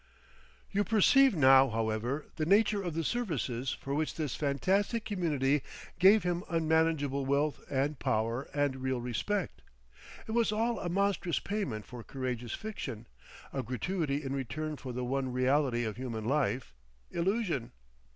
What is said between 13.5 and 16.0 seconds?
a gratuity in return for the one reality of